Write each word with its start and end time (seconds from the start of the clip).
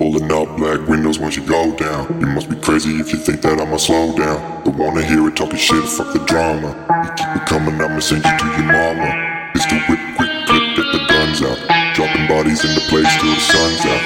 Pulling 0.00 0.32
up 0.32 0.56
black 0.56 0.88
windows 0.88 1.18
once 1.18 1.36
you 1.36 1.44
go 1.44 1.76
down. 1.76 2.08
You 2.22 2.26
must 2.28 2.48
be 2.48 2.56
crazy 2.56 2.88
if 3.00 3.12
you 3.12 3.18
think 3.18 3.42
that 3.42 3.60
I'ma 3.60 3.76
slow 3.76 4.16
down. 4.16 4.64
Don't 4.64 4.78
wanna 4.78 5.04
hear 5.04 5.28
it 5.28 5.36
talking 5.36 5.58
shit, 5.58 5.84
fuck 5.84 6.14
the 6.14 6.20
drama. 6.20 6.72
You 7.04 7.10
keep 7.20 7.36
it 7.36 7.44
coming, 7.44 7.76
I'ma 7.76 8.00
send 8.00 8.24
you 8.24 8.32
to 8.32 8.46
your 8.56 8.72
mama. 8.72 9.52
It's 9.54 9.66
the 9.68 9.76
whip, 9.92 10.00
quick 10.16 10.32
clip, 10.48 10.64
get 10.72 10.88
the 10.96 11.04
guns 11.04 11.42
out. 11.44 11.60
Dropping 11.92 12.26
bodies 12.28 12.64
in 12.64 12.74
the 12.74 12.80
place 12.88 13.12
till 13.20 13.28
the 13.28 13.40
sun's 13.44 13.84
out. 13.84 13.99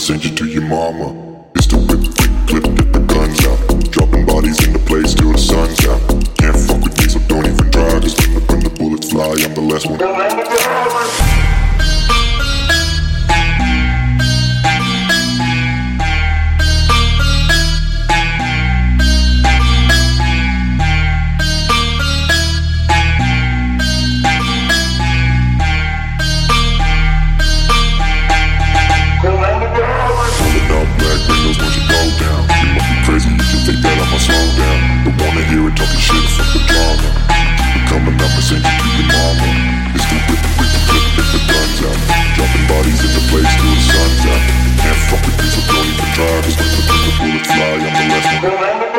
Send 0.00 0.24
you 0.24 0.34
to 0.34 0.46
your 0.46 0.62
mama. 0.62 1.44
It's 1.54 1.66
the 1.66 1.76
whip, 1.76 2.00
quick 2.48 2.62
clip, 2.62 2.74
get 2.74 2.92
the 2.92 3.00
guns 3.00 3.44
out. 3.44 3.90
Dropping 3.90 4.24
bodies 4.24 4.66
in 4.66 4.72
the 4.72 4.78
place 4.78 5.12
till 5.12 5.32
the 5.32 5.38
sun's 5.38 5.84
out. 5.86 6.00
Can't 6.38 6.56
fuck 6.56 6.82
with 6.82 6.96
me, 6.96 7.06
so 7.06 7.18
don't 7.28 7.46
even 7.46 7.70
try. 7.70 8.00
Cause 8.00 8.16
when 8.16 8.34
the, 8.34 8.40
when 8.48 8.60
the 8.64 8.70
bullets 8.70 9.10
fly, 9.10 9.36
I'm 9.44 9.52
the 9.52 9.60
last 9.60 9.86
one. 9.90 10.49
sink 38.50 38.66
with 38.66 39.06
mama. 39.14 39.48
It's 39.94 40.06
the 40.10 40.18
rip, 40.26 40.42
rip, 40.58 40.74
rip. 40.90 41.06
whip, 41.14 41.28
the 41.30 41.40
guns 41.46 41.78
out. 41.86 41.98
Dropping 42.34 42.66
bodies 42.66 43.00
in 43.06 43.12
the 43.14 43.22
place 43.30 43.50
till 43.62 43.70
the 43.70 43.82
sun's 43.94 44.24
out. 44.26 44.42
Can't 44.82 45.00
fuck 45.06 45.22
with 45.22 45.38
these, 45.38 45.54
I 45.54 45.62
don't 45.70 45.86
even 45.86 46.08
try. 46.18 46.34
Cause 46.42 46.58
when 46.58 47.00
the 47.06 47.14
bullet 47.18 47.46
fly, 47.46 47.78
I'm 47.78 47.94
the 47.94 48.06
last 48.10 48.82
one. 48.82 48.89